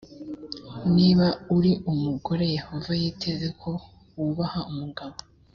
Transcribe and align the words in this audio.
niba 0.95 1.27
uri 1.55 1.71
umugore 1.91 2.43
yehova 2.55 2.91
yiteze 3.01 3.47
ko 3.61 3.69
wubaha 4.15 4.59
umugabo 4.71 5.15